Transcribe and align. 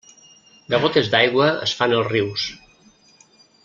De 0.73 0.79
gotes 0.85 1.11
d'aigua 1.15 1.51
es 1.69 1.77
fan 1.81 1.95
els 2.01 2.11
rius. 2.17 2.51